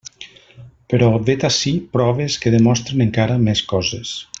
Però 0.93 1.09
vet 1.27 1.45
ací 1.51 1.75
proves 1.99 2.41
que 2.47 2.55
demostren 2.57 3.09
encara 3.09 3.41
més 3.49 3.67
coses. 3.77 4.21